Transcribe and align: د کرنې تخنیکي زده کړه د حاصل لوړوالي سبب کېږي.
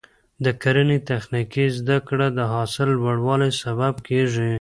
د 0.43 0.45
کرنې 0.61 0.97
تخنیکي 1.09 1.65
زده 1.77 1.97
کړه 2.07 2.27
د 2.37 2.39
حاصل 2.53 2.89
لوړوالي 3.01 3.51
سبب 3.63 3.93
کېږي. 4.07 4.49